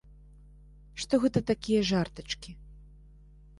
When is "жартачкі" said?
1.91-2.51